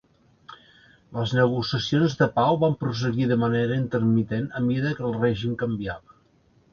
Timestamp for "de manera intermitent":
3.33-4.49